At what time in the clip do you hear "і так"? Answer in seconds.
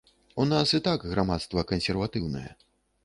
0.77-1.05